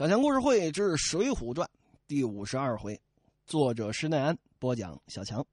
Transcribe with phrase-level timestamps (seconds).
[0.00, 1.68] 小强故事会之《水浒传》
[2.08, 2.98] 第五十二回，
[3.44, 4.98] 作者施耐庵播讲。
[5.08, 5.46] 小强，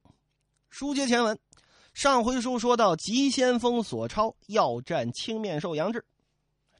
[0.70, 1.38] 书接前文，
[1.92, 6.02] 上回书说到急先锋索超要战青面兽杨志，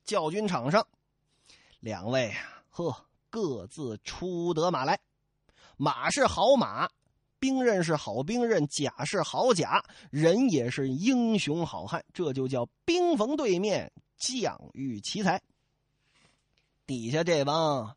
[0.02, 0.86] 教军场上，
[1.80, 4.98] 两位啊，呵，各自出得马来，
[5.76, 6.88] 马是好马，
[7.38, 15.38] 兵刃是好兵刃，甲是好甲，人也是英雄好汉，这就叫兵逢对面，将遇奇才。
[16.88, 17.94] 底下这帮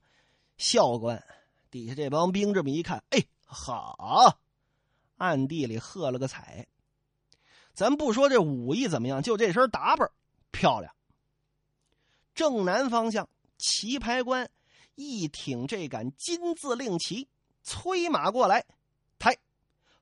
[0.58, 1.23] 校官，
[1.70, 4.38] 底下这帮兵这么一看，哎，好，
[5.16, 6.67] 暗地里喝了个彩。
[7.73, 10.12] 咱不说这武艺怎么样，就这身打扮
[10.52, 10.94] 漂亮。
[12.36, 14.52] 正南方向，棋牌官
[14.95, 17.30] 一挺这杆金字令旗，
[17.64, 18.66] 催马过来，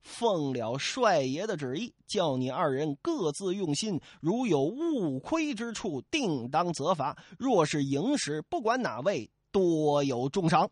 [0.01, 3.99] 奉了帅爷的旨意，叫你二人各自用心。
[4.21, 7.17] 如有误亏之处，定当责罚。
[7.37, 10.69] 若是赢时，不管哪位，多有重赏。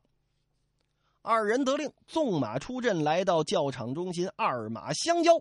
[1.21, 5.33] 二人得令，纵马出阵，来到教场中心，二马相交。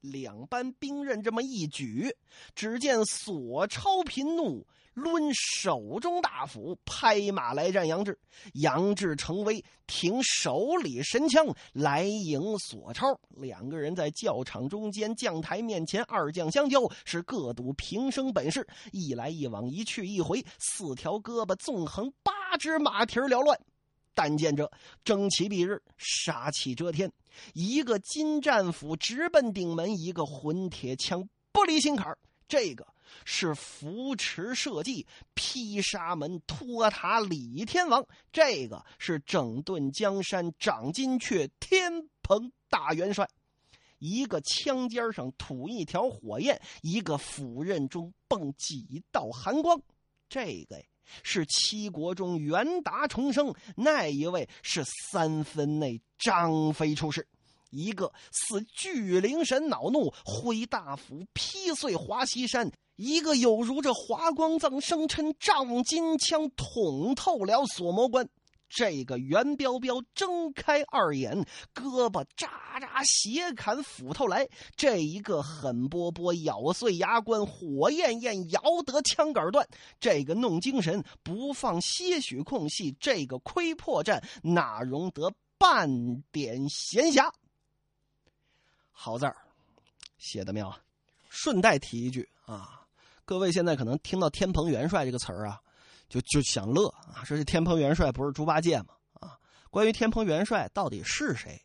[0.00, 2.16] 两班兵刃这么一举，
[2.54, 4.66] 只见索超频怒。
[4.96, 8.18] 抡手中大斧，拍马来战杨志。
[8.54, 13.06] 杨志成威挺手里神枪来迎索超。
[13.28, 18.66] 两个人在教场中间将台面前，二将相交，是各赌平生本事。
[18.90, 23.60] 一来一往，一去一回，四条胳膊纵横，八只马蹄缭乱。
[24.14, 24.72] 但见着
[25.04, 27.12] 争奇蔽日，杀气遮天。
[27.52, 32.16] 一个金战斧直奔顶门，一个混铁枪不离心坎
[32.48, 32.86] 这个。
[33.24, 43.28] 是扶持社稷、劈沙门、托塔李天王，这个是整顿江山、掌金阙、天蓬大元帅。
[43.98, 49.80] 一个枪尖上吐一条火焰，一个斧刃中迸几道寒光。
[50.28, 50.84] 这个
[51.22, 57.26] 是七国中元达重生，那一位是三分内张飞出世。
[57.70, 62.70] 一个似巨灵神恼怒，挥大斧劈碎华西山。
[62.96, 68.26] 一个有如这华光藏生辰丈金枪捅透了锁魔关，
[68.68, 74.46] 这个袁彪彪睁开二眼，胳膊扎扎斜砍斧头来；
[74.76, 79.62] 这一个狠波波咬碎牙关，火焰焰摇得枪杆断；
[80.00, 87.30] 这个弄精神不放些许空隙，这个窥破绽哪容得半点闲暇？
[88.90, 89.36] 好字儿，
[90.16, 90.80] 写的妙啊！
[91.28, 92.75] 顺带提一句啊。
[93.26, 95.60] 各位现在可能听到“天蓬元帅”这个词儿啊，
[96.08, 98.94] 就就想乐啊，说这天蓬元帅不是猪八戒吗？
[99.14, 99.36] 啊，
[99.68, 101.60] 关于天蓬元帅到底是谁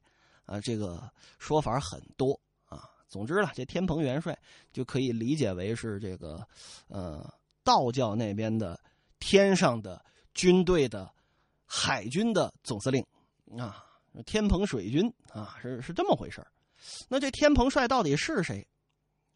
[0.46, 0.60] 啊？
[0.60, 1.08] 这个
[1.38, 2.34] 说法很多
[2.66, 2.90] 啊。
[3.08, 4.36] 总之呢，这天蓬元帅
[4.74, 6.44] 就可以理解为是这个
[6.88, 7.32] 呃
[7.64, 8.80] 道教那边的
[9.20, 11.14] 天上的军队的
[11.68, 13.06] 海军的总司令
[13.56, 13.86] 啊，
[14.26, 16.44] 天蓬水军啊，是是这么回事
[17.08, 18.68] 那这天蓬帅到底是谁？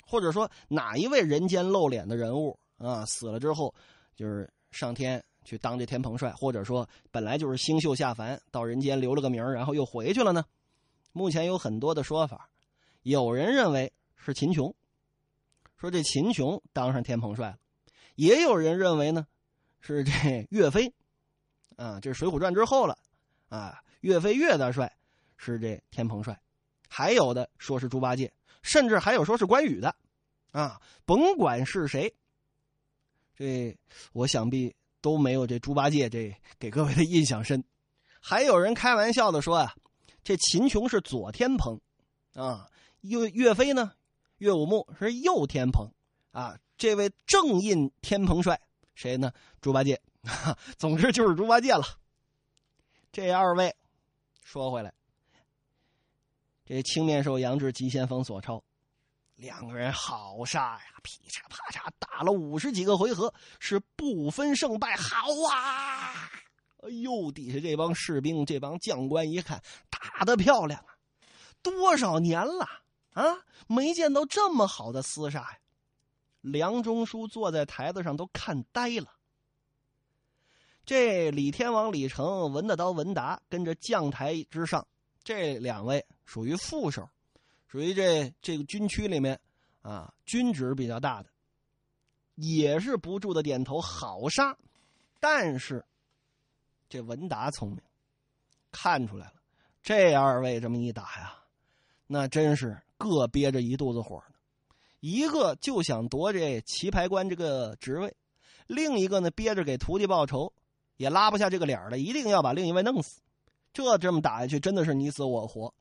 [0.05, 3.73] 或者说哪一位人间露脸的人物啊，死了之后
[4.15, 10.45] 就是上天去当这天蓬帅，或者说本来就是星宿下凡到人间留了个名然后又回去了呢？
[11.11, 12.49] 目前有很多的说法，
[13.03, 14.75] 有人认为是秦琼，
[15.77, 17.55] 说这秦琼当上天蓬帅了；
[18.15, 19.25] 也有人认为呢
[19.79, 20.11] 是这
[20.51, 20.93] 岳飞，
[21.77, 22.97] 啊，这是《水浒传》之后了，
[23.49, 24.93] 啊，岳飞岳大帅
[25.37, 26.37] 是这天蓬帅，
[26.89, 28.33] 还有的说是猪八戒。
[28.65, 29.95] 甚至还有说是关羽的，
[30.51, 32.11] 啊，甭管是谁，
[33.35, 33.77] 这
[34.11, 37.63] 我想必都没有这猪八戒这给各位的印象深。
[38.19, 39.75] 还有人开玩笑的说啊，
[40.23, 41.79] 这秦琼是左天蓬，
[42.33, 42.67] 啊，
[43.01, 43.93] 岳岳飞呢，
[44.39, 45.87] 岳武穆是右天蓬，
[46.31, 48.59] 啊，这位正印天蓬帅
[48.95, 49.31] 谁呢？
[49.61, 50.01] 猪八戒，
[50.75, 51.83] 总之就是猪八戒了。
[53.11, 53.75] 这二位，
[54.43, 54.94] 说回来。
[56.65, 58.63] 这青面兽杨志、急先锋索超，
[59.35, 60.81] 两个人好杀呀！
[61.03, 64.95] 噼嚓啪嚓打了五十几个回合，是不分胜败。
[64.95, 66.31] 好啊！
[66.77, 70.97] 哎呦，底下这帮士兵、这帮将官一看，打的漂亮啊！
[71.61, 72.67] 多少年了
[73.11, 73.23] 啊，
[73.67, 75.59] 没见到这么好的厮杀呀！
[76.41, 79.11] 梁中书坐在台子上都看呆了。
[80.83, 84.87] 这李天王李成、文大刀文达跟着将台之上。
[85.23, 87.09] 这两位属于副手，
[87.67, 89.39] 属于这这个军区里面
[89.81, 91.29] 啊军职比较大的，
[92.35, 94.57] 也是不住的点头，好杀。
[95.19, 95.83] 但是
[96.89, 97.81] 这文达聪明，
[98.71, 99.33] 看出来了，
[99.81, 101.35] 这二位这么一打呀，
[102.07, 104.35] 那真是各憋着一肚子火呢。
[104.99, 108.15] 一个就想夺这棋牌官这个职位，
[108.67, 110.51] 另一个呢憋着给徒弟报仇，
[110.97, 113.21] 也拉不下这个脸来，一定要把另一位弄死。
[113.71, 115.73] 这这么打下去，真的是你死我活，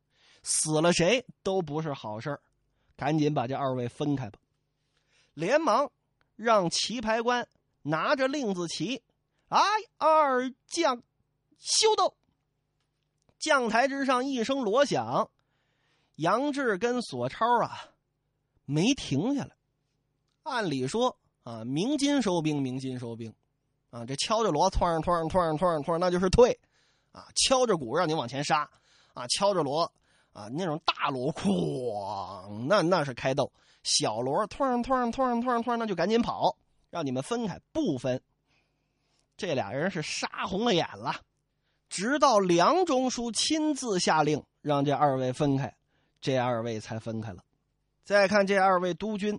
[0.44, 2.38] 死了谁都不是好事
[2.96, 4.38] 赶紧把这二位分开吧。
[5.32, 5.90] 连忙
[6.36, 7.48] 让棋牌官
[7.82, 9.02] 拿着令子旗，
[9.48, 9.60] 哎，
[9.98, 11.02] 二将
[11.58, 12.14] 休斗。
[13.40, 15.28] 将台之上一声锣响，
[16.14, 17.90] 杨志跟索超啊
[18.64, 19.56] 没停下来。
[20.44, 23.34] 按理说啊，鸣金收兵，鸣金收兵，
[23.90, 26.58] 啊，这敲着锣，突然突然突然突然突然，那就是退，
[27.12, 28.70] 啊，敲着鼓让你往前杀，
[29.12, 29.92] 啊，敲着锣，
[30.34, 33.44] 啊，那种大锣哐，那那是开斗；
[33.82, 36.54] 小锣突然突然突然突然突然，那就赶紧跑，
[36.90, 38.20] 让你们分开，不分。
[39.36, 41.14] 这俩人是杀红了眼了。
[41.88, 45.72] 直到梁中书亲自下令让这二位分开，
[46.20, 47.44] 这二位才分开了。
[48.02, 49.38] 再看这二位督军，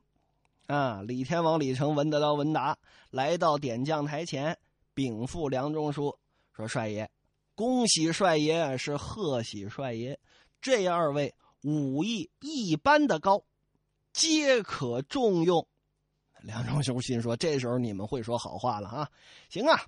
[0.68, 2.77] 啊，李天王李成、文德刀文达
[3.09, 4.57] 来到点将台前，
[4.94, 6.18] 禀赋梁中书
[6.53, 7.09] 说：“帅爷，
[7.53, 10.18] 恭喜帅爷，是贺喜帅爷。
[10.61, 13.43] 这二位武艺一般的高，
[14.13, 15.67] 皆可重用。”
[16.41, 19.11] 梁中书心说：“这时候你们会说好话了啊？
[19.49, 19.81] 行啊，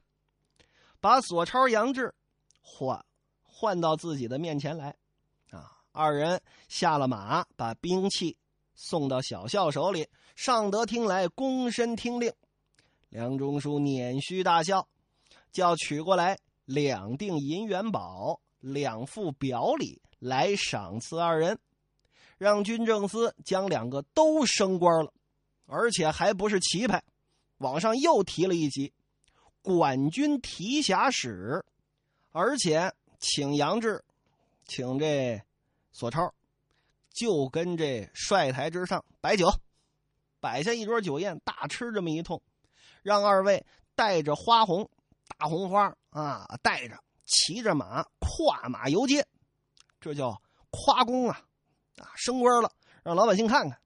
[0.99, 2.13] 把索超、杨志。”
[2.69, 3.05] 换，
[3.41, 4.95] 换到自己的面前来，
[5.51, 5.71] 啊！
[5.93, 8.37] 二人下了马，把兵器
[8.75, 12.31] 送到小校手里，上得厅来，躬身听令。
[13.09, 14.87] 梁中书捻须大笑，
[15.51, 21.59] 叫取过来两锭银元宝、两副表里来赏赐二人，
[22.37, 25.13] 让军政司将两个都升官了，
[25.65, 27.03] 而且还不是棋牌，
[27.57, 28.93] 往上又提了一级，
[29.61, 31.63] 管军提辖使。
[32.31, 34.03] 而且请杨志，
[34.67, 35.41] 请这
[35.91, 36.31] 索超，
[37.11, 39.49] 就跟这帅台之上摆酒，
[40.39, 42.39] 摆下一桌酒宴，大吃这么一通，
[43.01, 43.65] 让二位
[43.95, 44.87] 带着花红、
[45.27, 49.25] 大红花啊，带着骑着马跨马游街，
[49.99, 51.41] 这叫夸功啊！
[51.97, 52.71] 啊，升官了，
[53.03, 53.79] 让老百姓看看。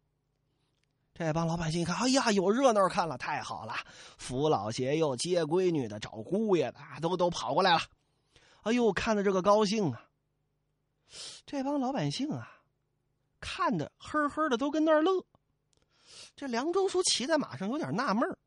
[1.14, 3.74] 这帮老百姓一看，哎呀，有热闹看了，太好了！
[4.18, 7.82] 扶老携幼、接闺女的、找姑爷的，都都跑过来了。
[8.64, 10.08] 哎呦，看的这个高兴啊！
[11.46, 12.50] 这帮老百姓啊，
[13.40, 15.26] 看的呵呵的都跟那儿乐。
[16.36, 18.38] 这梁中书骑在马上有点纳闷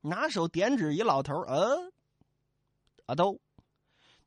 [0.00, 1.92] 拿手点指一老头呃，
[3.06, 3.40] 阿都，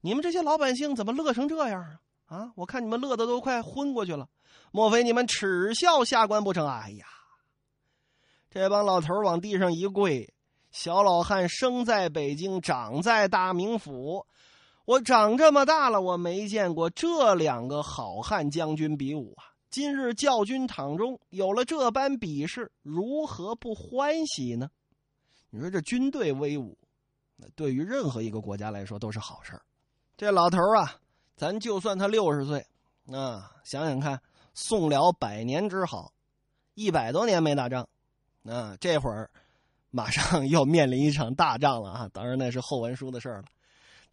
[0.02, 2.00] 你们这些老百姓怎么乐成这样啊？
[2.26, 4.28] 啊，我看你们乐的都快昏过去了，
[4.72, 6.68] 莫非你们耻笑下官不成？
[6.68, 7.06] 哎呀，
[8.50, 10.34] 这帮老头往地上一跪，
[10.72, 14.26] 小老汉生在北京，长在大名府。
[14.86, 19.46] 我长这么大了，我没见过这两个好汉将军比武啊！
[19.72, 24.70] 今日教军场中有了这般比试，如何不欢喜呢？
[25.50, 26.78] 你说这军队威武，
[27.36, 29.60] 那对于任何一个国家来说都是好事
[30.16, 30.96] 这老头啊，
[31.36, 32.66] 咱就算他六十岁，
[33.12, 34.22] 啊，想想看，
[34.54, 36.14] 宋辽百年之好，
[36.76, 37.88] 一百多年没打仗，
[38.46, 39.30] 啊，这会儿
[39.92, 42.10] 马上要面临一场大仗了啊！
[42.14, 43.44] 当然那是后文书的事了。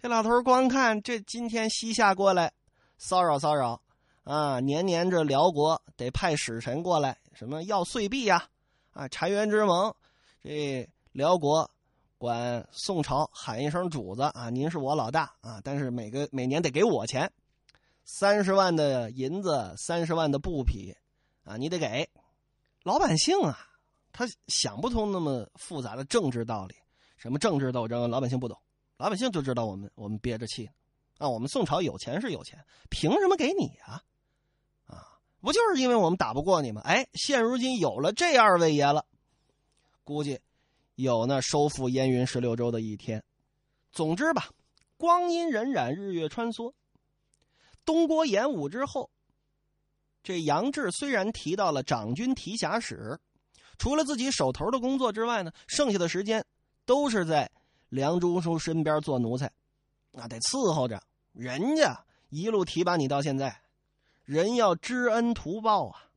[0.00, 2.52] 这老头光看这今天西夏过来
[2.98, 3.80] 骚扰骚扰，
[4.24, 8.44] 啊，年年这辽国得派使臣过来，什么要岁币呀，
[8.94, 9.94] 啊，澶渊之盟，
[10.42, 11.70] 这辽国
[12.22, 17.29] 管宋朝喊一声主子啊，您是我老大啊，但是每个每年得给我钱，
[18.05, 20.96] 三十万的银子，三十万的布匹，
[21.43, 22.08] 啊，你得给。
[22.84, 23.58] 老百姓啊，
[24.12, 26.76] 他想不通那么复杂的政治道理，
[27.17, 28.56] 什么政治斗争，老百姓不懂。
[28.98, 30.70] 老百姓就知道我们我们憋着气，
[31.19, 34.00] 啊，我们宋朝有钱是有钱，凭什么给你呀？
[34.86, 36.82] 啊，不就是因为我们打不过你吗？
[36.84, 39.06] 哎，现如今有了这二位爷了，
[40.05, 40.41] 估计
[40.94, 43.22] 有那收复燕云十六州的一天。
[43.93, 44.49] 总之吧，
[44.96, 46.72] 光阴荏苒，日月穿梭，
[47.84, 49.11] 东郭演武之后，
[50.22, 53.19] 这杨志虽然提到了长军提辖使，
[53.79, 56.44] 除了自己手头的工作之外呢，剩下的时间
[56.84, 57.51] 都是在。
[57.89, 59.53] 梁中书身边做奴才，
[60.13, 61.03] 那得伺候着
[61.34, 63.55] 人家一路提拔你到现在，
[64.25, 66.08] 人要知恩图报啊。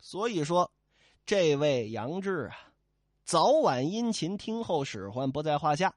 [0.00, 0.72] 所以说，
[1.26, 2.67] 这位杨志啊，
[3.28, 5.94] 早晚殷勤听候使唤不在话下。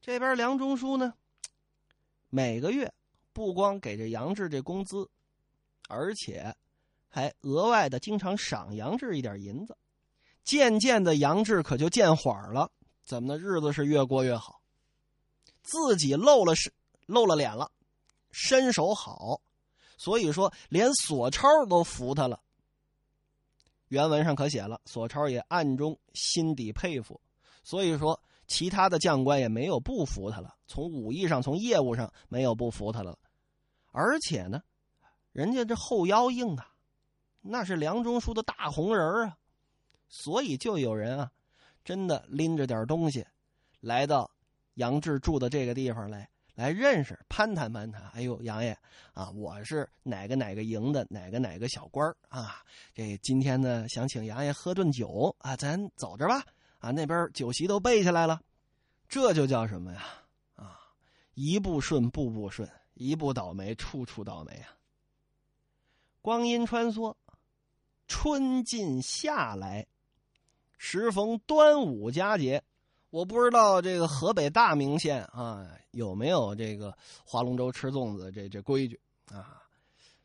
[0.00, 1.12] 这边梁中书呢，
[2.30, 2.94] 每个月
[3.32, 5.10] 不光给这杨志这工资，
[5.88, 6.54] 而且
[7.08, 9.76] 还额外的经常赏杨志一点银子。
[10.44, 12.70] 渐渐的，杨志可就见缓了。
[13.04, 14.60] 怎么的日子是越过越好，
[15.64, 16.72] 自己露了是
[17.06, 17.72] 露了脸了，
[18.30, 19.40] 身手好，
[19.96, 22.40] 所以说连索超都服他了。
[23.88, 27.20] 原文上可写了，索超也暗中心底佩服，
[27.62, 33.18] 所以说其他的将官也没有不服他了，从武艺上、从业务上没有不服他了。
[33.90, 34.62] 而且呢，
[35.32, 36.72] 人家这后腰硬啊，
[37.40, 39.38] 那是梁中书的大红人啊，
[40.08, 41.32] 所以就有人啊，
[41.84, 43.26] 真的拎着点东西，
[43.80, 44.30] 来到
[44.74, 46.30] 杨志住的这个地方来。
[46.58, 48.76] 来认识攀谈攀谈，哎呦，杨爷
[49.14, 52.64] 啊，我是哪个哪个营的哪个哪个小官啊？
[52.92, 56.42] 这今天呢，想请杨爷喝顿酒啊，咱走着吧
[56.80, 56.90] 啊！
[56.90, 58.40] 那边酒席都备下来了，
[59.08, 60.04] 这就叫什么呀？
[60.56, 60.80] 啊，
[61.34, 64.74] 一步顺，步步顺；一步倒霉，处处倒霉啊！
[66.20, 67.14] 光阴穿梭，
[68.08, 69.86] 春尽夏来，
[70.76, 72.60] 时逢端午佳节。
[73.10, 79.00] 我不知道这个河北大名县啊有没有这个划龙舟吃粽子这这规矩
[79.32, 79.62] 啊？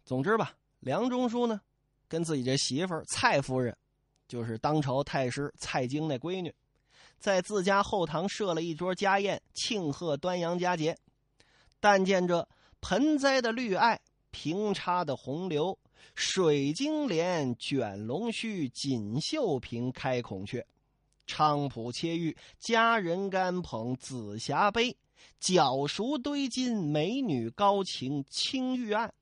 [0.03, 1.61] 总之吧，梁中书呢，
[2.09, 3.75] 跟自己这媳妇儿蔡夫人，
[4.27, 6.53] 就是当朝太师蔡京那闺女，
[7.17, 10.97] 在自家后堂设了一桌家宴，庆贺端阳佳节。
[11.79, 12.47] 但见这
[12.81, 13.99] 盆栽的绿艾，
[14.31, 15.79] 平插的红柳，
[16.15, 20.65] 水晶帘卷龙须，锦绣屏开孔雀。
[21.27, 24.95] 菖蒲切玉，佳人干捧紫霞杯，
[25.39, 29.13] 脚熟堆金，美女高擎青玉案。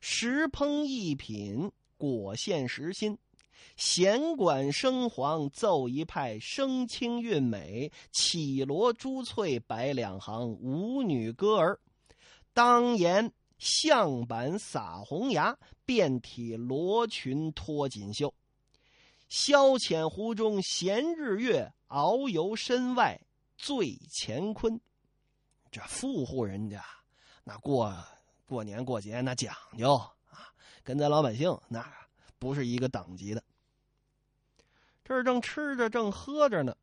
[0.00, 3.18] 石烹一品，果献实心。
[3.76, 7.90] 弦管生黄，奏一派，声清韵美。
[8.12, 11.80] 绮罗珠翠，摆两行，舞女歌儿。
[12.52, 18.32] 当言象板撒红牙，遍体罗裙脱锦绣。
[19.34, 23.20] 消遣湖中闲日月，遨游身外
[23.56, 24.80] 醉乾坤。
[25.72, 26.86] 这富户人家，
[27.42, 27.92] 那过
[28.46, 29.92] 过年过节那讲究
[30.30, 31.84] 啊，跟咱老百姓那
[32.38, 33.42] 不是一个等级的。
[35.02, 36.76] 这儿正吃着，正喝着呢，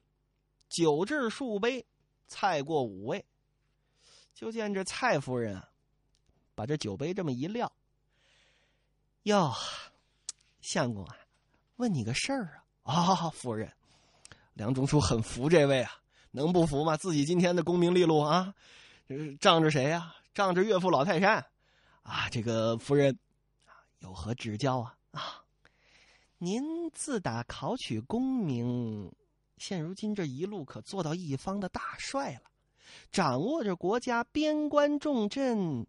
[0.68, 1.86] 酒至数杯，
[2.28, 3.26] 菜过五味，
[4.34, 5.70] 就见这蔡夫人啊，
[6.54, 7.72] 把这酒杯这么一撂，
[9.24, 9.54] 哟，
[10.60, 11.16] 相公啊。
[11.82, 12.94] 问你个事儿啊！
[12.94, 13.68] 啊，夫人，
[14.54, 15.92] 梁中书很服这位啊，
[16.30, 16.96] 能不服吗？
[16.96, 18.54] 自己今天的功名利禄啊，
[19.40, 20.14] 仗着谁呀？
[20.32, 21.44] 仗着岳父老泰山
[22.04, 22.30] 啊！
[22.30, 23.18] 这个夫人
[23.66, 24.96] 啊，有何指教啊？
[25.10, 25.44] 啊，
[26.38, 29.12] 您自打考取功名，
[29.58, 32.52] 现如今这一路可做到一方的大帅了，
[33.12, 35.88] 掌握着国家边关重镇，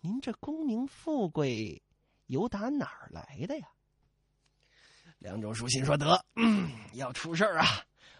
[0.00, 1.82] 您这功名富贵，
[2.28, 3.68] 由打哪儿来的呀？
[5.24, 6.22] 梁中书心说：“得，
[6.92, 7.66] 要出事儿啊！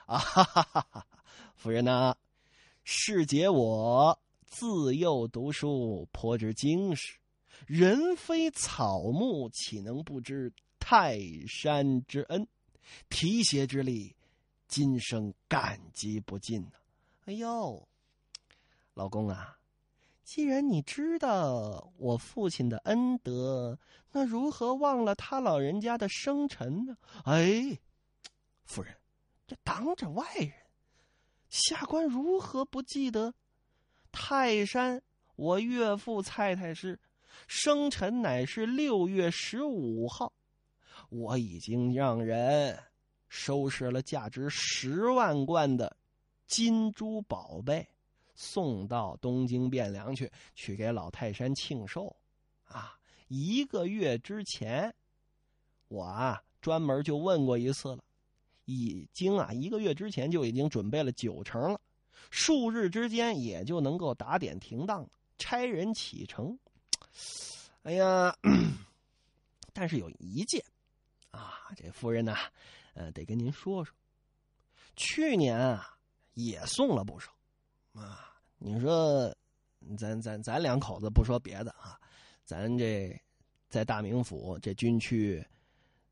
[0.07, 1.07] 啊，哈哈哈哈
[1.55, 2.17] 夫人呐，
[2.83, 7.19] 世杰我自幼读书，颇知经史。
[7.67, 12.49] 人非草木，岂能不知泰山之恩？
[13.11, 14.17] 提携之力，
[14.67, 16.79] 今生感激不尽呐！
[17.27, 17.87] 哎呦，
[18.95, 19.59] 老公啊！”
[20.25, 23.79] 既然你知道我父亲的恩德，
[24.11, 26.97] 那如何忘了他老人家的生辰呢？
[27.25, 27.79] 哎，
[28.65, 28.97] 夫人，
[29.47, 30.51] 这当着外人，
[31.51, 33.35] 下官如何不记得？
[34.11, 35.03] 泰山，
[35.37, 36.99] 我岳父蔡太师
[37.47, 40.33] 生辰乃是六月十五号，
[41.11, 42.83] 我已经让人
[43.29, 45.97] 收拾了价值十万贯的
[46.47, 47.87] 金珠宝贝。
[48.35, 52.15] 送到东京汴梁去，去给老泰山庆寿，
[52.65, 52.99] 啊！
[53.29, 54.95] 一个月之前，
[55.89, 58.05] 我啊专门就问过一次了，
[58.65, 61.81] 已经啊一个月之前就已经准备了九成了，
[62.31, 66.59] 数日之间也就能够打点停当，差人启程。
[67.83, 68.37] 哎呀，
[69.73, 70.63] 但是有一件，
[71.31, 72.37] 啊，这夫人呢，
[72.95, 73.95] 呃，得跟您说说，
[74.97, 75.97] 去年啊
[76.35, 77.34] 也送了不少。
[78.67, 79.31] 你说，
[79.99, 82.01] 咱咱咱两口子不说别的啊，
[82.47, 83.15] 咱这
[83.69, 85.47] 在大名府这军区，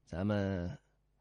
[0.04, 0.70] 咱们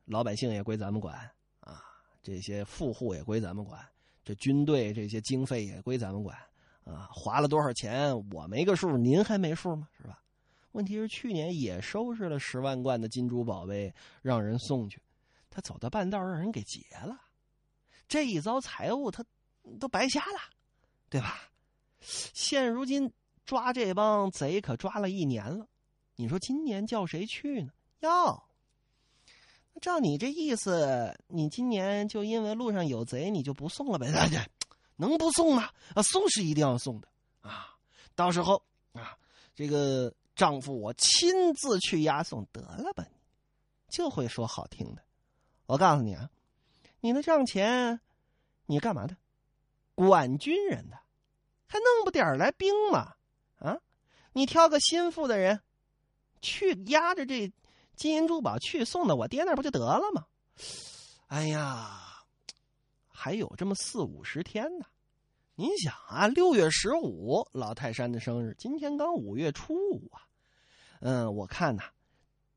[0.03, 1.15] 老百姓也归咱们管
[1.61, 1.81] 啊，
[2.21, 3.79] 这些富户也归咱们管，
[4.25, 6.37] 这军队这些经费也归咱们管
[6.83, 9.87] 啊，花了多少钱我没个数，您还没数吗？
[9.95, 10.21] 是吧？
[10.73, 15.01] 问题是去年也收拾了十万贯的金珠宝贝，让人送去，
[15.49, 17.21] 他走到半道让人给劫了，
[18.09, 19.23] 这一遭财物他。
[19.79, 20.39] 都白瞎了，
[21.11, 21.37] 对吧？
[21.99, 23.11] 现如今
[23.45, 25.67] 抓这帮贼可抓了一年了，
[26.15, 27.73] 你说今年叫谁去呢？
[27.99, 28.47] 要，
[29.81, 34.07] 照你这意思，你今年就因为路上有贼，你就不送了呗？
[34.95, 35.69] 能不送吗？
[35.93, 37.07] 啊，送是一定要送的
[37.41, 37.75] 啊！
[38.15, 38.63] 到时候
[38.93, 39.17] 啊，
[39.53, 43.05] 这个丈夫我亲自去押送得了吧？
[43.89, 45.03] 就会说好听的。
[45.65, 46.29] 我告诉你啊，
[47.01, 47.99] 你的账钱，
[48.65, 49.17] 你干嘛的？
[49.93, 50.97] 管军人的，
[51.71, 53.13] 还弄不点儿来兵吗？
[53.59, 53.77] 啊，
[54.33, 55.61] 你挑个心腹的人，
[56.41, 57.49] 去压着这
[57.95, 60.25] 金银珠宝去送到我爹那儿不就得了吗？
[61.27, 62.25] 哎呀，
[63.07, 64.85] 还有这么四五十天呢。
[65.55, 70.27] 您想啊，六月十五老泰山的生日，今天刚五月初五啊。
[70.99, 71.83] 嗯，我看呐，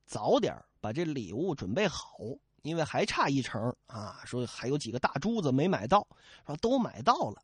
[0.07, 2.19] 早点把这礼物准备好，
[2.63, 4.23] 因为还差一成啊。
[4.25, 6.05] 说还有几个大珠子没买到，
[6.45, 7.41] 说都买到了，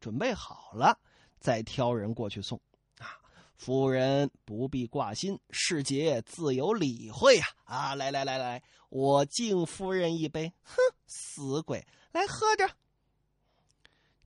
[0.00, 0.98] 准备好了
[1.42, 2.58] 再挑人过去送
[2.98, 3.20] 啊。
[3.56, 7.46] 夫人不必挂心，世杰自有理会呀。
[7.64, 10.52] 啊，来来来来，我敬夫人一杯。
[10.62, 12.70] 哼，死鬼，来喝着。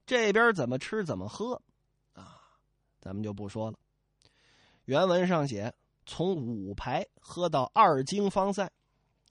[0.06, 1.61] 这边怎么吃怎么喝，
[2.12, 2.38] 啊，
[3.00, 3.78] 咱们就不说了。
[4.85, 5.75] 原文上写，
[6.06, 8.70] 从五排喝到二更方散，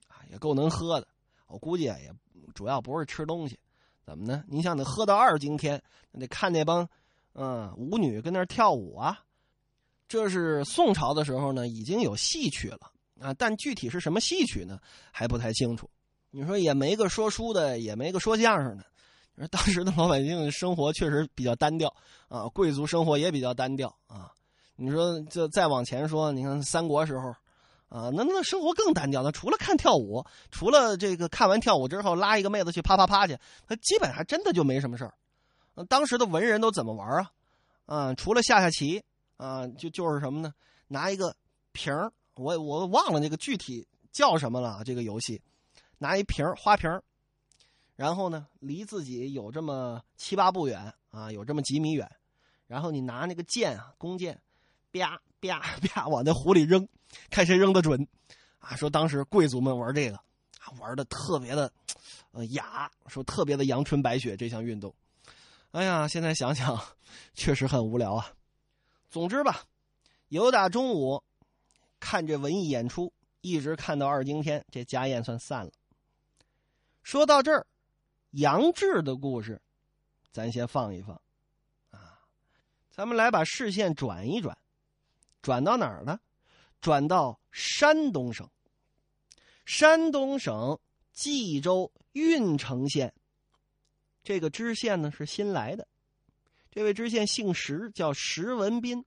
[0.10, 1.08] 啊，也够能喝的。
[1.48, 2.14] 我估计啊，也
[2.54, 3.58] 主要不是吃东西，
[4.04, 4.44] 怎么呢？
[4.50, 6.90] 你想，得喝到二更天，那得看那帮，
[7.36, 9.20] 嗯，舞女跟那跳舞啊。
[10.08, 14.80] 这是宋朝的时候呢，已经有戏曲了啊，但具体是什么戏曲呢，
[15.12, 15.90] 还不太清楚。
[16.30, 18.86] 你说也没个说书的，也没个说相声的。
[19.48, 21.94] 当时的老百姓生活确实比较单调
[22.28, 24.32] 啊，贵族生活也比较单调啊。
[24.76, 27.30] 你说这再往前说，你看三国时候，
[27.90, 29.24] 啊，那那生活更单调。
[29.24, 33.38] 那除了看跳舞，除了这个看完跳舞之后拉一个妹子去啪啪啪去，
[33.68, 35.14] 他基本还真的就没什么事儿。
[35.84, 37.32] 当时的文人都怎么玩啊？
[37.86, 39.04] 啊，除了下下棋
[39.38, 40.54] 啊，就就是什么呢？
[40.88, 41.36] 拿一个
[41.72, 44.84] 瓶儿，我我忘了那个具体叫什么了。
[44.86, 45.42] 这个游戏，
[45.98, 46.90] 拿一瓶花瓶
[47.96, 52.10] 然后呢，离自己有这么七八步远啊，有这么几米远，
[52.68, 54.42] 然后你拿那个箭啊，弓箭，
[54.92, 56.88] 啪啪啪往那湖里扔，
[57.30, 58.08] 看谁扔得准，
[58.60, 60.20] 啊，说当时贵族们玩这个，
[60.80, 61.72] 玩的特别的，
[62.32, 64.94] 呃雅，说特别的阳春白雪这项运动，
[65.76, 66.82] 哎呀，现在想想，
[67.34, 68.32] 确实很无聊啊。
[69.10, 69.66] 总之吧，
[70.30, 71.22] 有打中午
[72.00, 75.72] 看这文艺演出，一直看到二更天，这家宴算散了。
[77.04, 77.68] 说到这儿。
[78.32, 79.62] 杨志的故事，
[80.32, 81.14] 咱先放一放，
[81.92, 82.22] 啊，
[82.90, 84.58] 咱们来把视线转一转，
[85.42, 86.18] 转到哪儿呢？
[86.80, 88.50] 转到山东省。
[89.66, 90.80] 山东省
[91.12, 93.14] 冀州郓城县，
[94.26, 95.88] 这个知县呢是新来的，
[96.72, 99.06] 这位知县姓石，叫石文斌。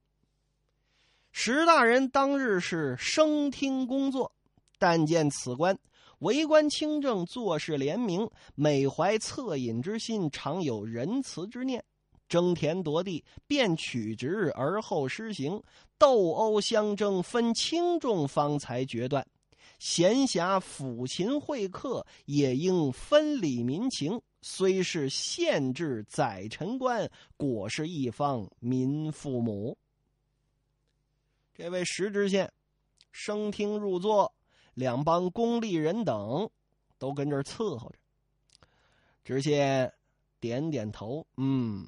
[1.33, 4.33] 石大人当日是升听工作，
[4.79, 5.77] 但见此官。
[6.21, 11.85] 为官清正，做事廉明，每怀恻隐之心，常有仁慈之念。
[12.29, 15.61] 争田夺地，便取直而后施行；
[15.99, 19.27] 斗殴相争，分轻重方才决断。
[19.81, 24.21] 闲暇抚琴会客，也应分理民情。
[24.51, 29.77] 虽是县治宰臣官，果是一方民父母。
[31.55, 32.51] 这位石知县，
[33.13, 34.35] 升听入座。
[34.73, 36.49] 两帮公吏人等，
[36.99, 37.99] 都跟这儿伺候着。
[39.23, 39.93] 知县
[40.41, 41.87] 点点头，嗯，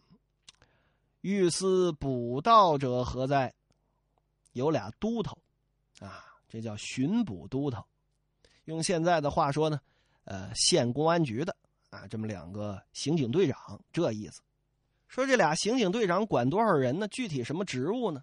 [1.23, 3.55] 御司捕盗者何在？
[4.53, 5.39] 有俩都头，
[6.01, 7.83] 啊，这叫巡捕都头。
[8.67, 9.81] 用现在的话说呢，
[10.25, 11.57] 呃，县公安局的
[11.91, 14.41] 啊，这么两个刑警队长，这意思。
[15.09, 17.07] 说这俩刑警队长管多少人呢？
[17.09, 18.23] 具体什么职务呢？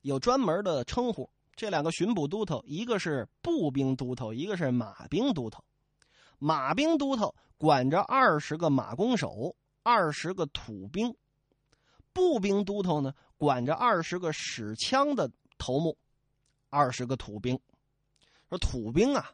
[0.00, 1.28] 有专门的称呼。
[1.54, 5.62] 这两个巡捕都头，一个是步兵都头，一个是马兵都头。
[6.38, 11.12] 马兵都头管着二十个马弓手，二十个土兵；
[12.14, 15.96] 步兵都头呢，管着二十个使枪的头目，
[16.70, 17.60] 二十个土兵。
[18.48, 19.30] 说土兵啊，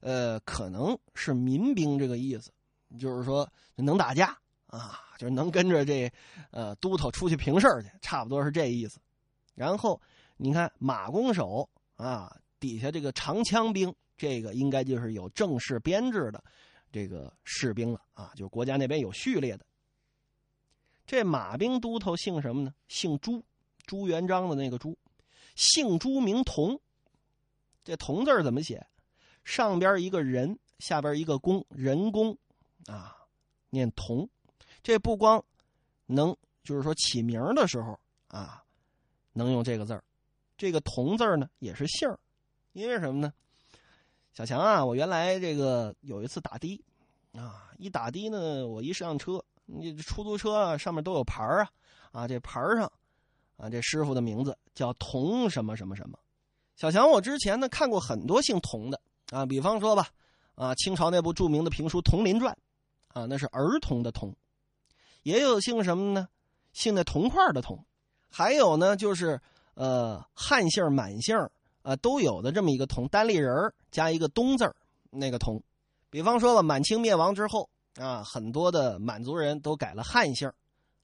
[0.00, 2.52] 呃，可能是民兵这个意思，
[2.98, 6.10] 就是说能打架啊，就是能跟着这
[6.50, 8.98] 呃都头出去平事去，差不多是这意思。
[9.54, 10.00] 然后。
[10.42, 16.42] 你看马弓手啊，底下这个长枪兵，这个应该就是有正式编制的
[16.90, 19.66] 这个士兵了啊，就是国家那边有序列的。
[21.06, 22.72] 这马兵都头姓什么呢？
[22.88, 23.44] 姓朱，
[23.84, 24.96] 朱元璋的那个朱，
[25.56, 26.80] 姓朱名同。
[27.84, 28.86] 这同字怎么写？
[29.44, 32.34] 上边一个人，下边一个弓，人工
[32.86, 33.16] 啊，
[33.70, 34.28] 念佟。
[34.82, 35.42] 这不光
[36.06, 38.62] 能就是说起名的时候啊，
[39.32, 40.02] 能用这个字儿。
[40.56, 42.18] 这个“童”字呢，也是姓儿，
[42.72, 43.32] 因为什么呢？
[44.32, 46.84] 小强啊，我原来这个有一次打的，
[47.32, 51.70] 啊，一打的呢，我一上车，你出租车啊上面都有牌啊，
[52.12, 52.92] 啊，这牌上，
[53.56, 56.18] 啊，这师傅的名字叫童什么什么什么。
[56.76, 60.08] 小强，我之前呢看过很多姓童的啊，比方说吧，
[60.56, 62.52] 啊，清朝那部著名的评书《童林传》，
[63.12, 64.34] 啊，那是儿童的童。
[65.22, 66.28] 也有姓什么呢？
[66.72, 67.84] 姓那铜块的铜，
[68.30, 69.40] 还有呢，就是
[69.74, 71.36] 呃汉姓满姓
[71.82, 73.52] 啊都有的这么一个铜，单立人
[73.90, 74.72] 加一个东字
[75.10, 75.62] 那个铜。
[76.08, 80.50] 比方说了，满清灭亡之后啊，很多的满族人都改了汉姓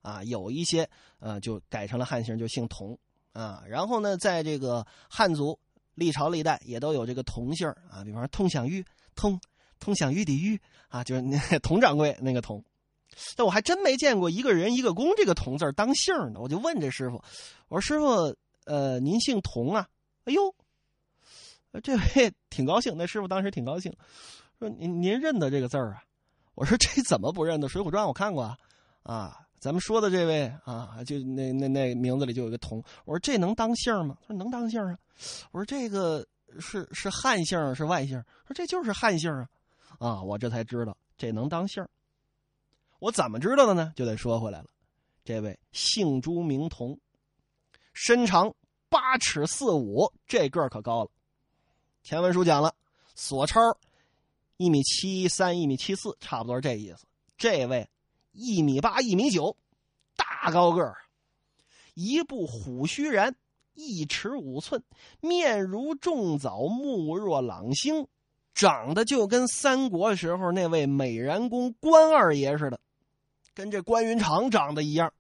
[0.03, 0.89] 啊，有一些
[1.19, 2.97] 呃就改成了汉姓，就姓童
[3.33, 3.63] 啊。
[3.67, 5.59] 然后呢，在这个汉族
[5.95, 9.39] 历朝历代也都有这个童姓啊，比方说通享玉通
[9.79, 12.63] 通享玉的玉啊，就是那 佟掌柜那个佟。
[13.35, 17.23] 但我还真没见过一个人一个公这个佟字当姓的，我就问这师傅，
[17.69, 19.89] 我说师傅，呃，您姓佟啊？
[20.25, 20.55] 哎呦，
[21.83, 23.95] 这位挺高兴，那师傅当时挺高兴，
[24.59, 26.03] 说您您认得这个字儿啊？
[26.55, 27.69] 我说这怎么不认得？
[27.71, 28.59] 《水浒传》我看过啊，
[29.03, 34.17] 啊，咱们说的这位啊，就那那那名字里就有个佟，我说这能当姓吗？
[34.23, 34.99] 他说能当姓啊。
[35.53, 36.27] 我说这个
[36.59, 38.23] 是是汉姓是外姓？
[38.47, 39.49] 说这就是汉姓啊，
[39.99, 41.87] 啊，我这才知道这能当姓。
[42.99, 43.93] 我怎么知道的呢？
[43.95, 44.69] 就得说回来了，
[45.25, 46.99] 这位姓朱名同，
[47.93, 48.55] 身长
[48.89, 51.11] 八尺四五，这个可高了。
[52.03, 52.75] 前文书讲了，
[53.15, 53.61] 索超
[54.57, 57.07] 一米七三、一米七四，差不多这意思。
[57.37, 57.89] 这位
[58.33, 59.57] 一米八、一米九，
[60.17, 60.97] 大高个儿，
[61.93, 63.35] 一部虎须髯，
[63.75, 64.83] 一尺五寸，
[65.21, 68.07] 面如重枣，目若朗星，
[68.57, 72.81] 长得就跟三国时候那位美髯公关二爷似的。
[73.55, 75.13] 跟这关云长长得一样，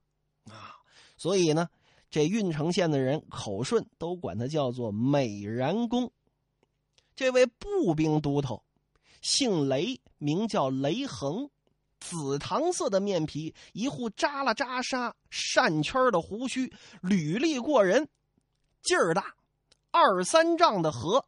[0.50, 0.76] 啊，
[1.16, 1.68] 所以呢，
[2.10, 6.10] 这郓城县的人口顺都管他叫做美髯公。
[7.14, 8.62] 这位步兵都头，
[9.22, 11.48] 姓雷，名叫雷横，
[11.98, 16.70] 紫糖色的面皮，一户扎了扎沙扇圈的胡须，
[17.00, 18.06] 履历过人，
[18.82, 19.34] 劲儿大，
[19.90, 21.24] 二三丈的河，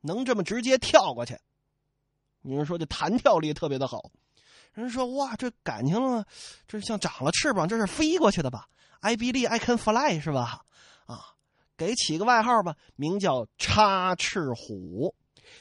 [0.00, 1.36] 能这么直接跳过去。
[2.42, 4.10] 你们说这弹跳力特别的好。
[4.74, 6.24] 人说：“哇，这感情了，
[6.66, 8.66] 这像长了翅膀，这是飞过去的吧
[9.00, 10.62] ？I believe I can fly，是吧？
[11.04, 11.20] 啊，
[11.76, 15.14] 给起个外号吧，名叫插翅虎。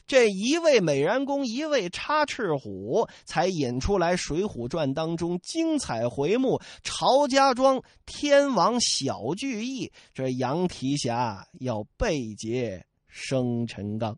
[0.07, 14.17] 这一位美髯公，一位插翅虎，才引出来《水浒传》当中精彩回目：曹家庄天王小聚义，这杨提辖要被劫生辰纲。